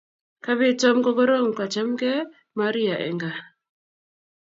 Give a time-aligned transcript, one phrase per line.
[0.43, 3.41] kapit tom kokorom kachemgei maria egn kaa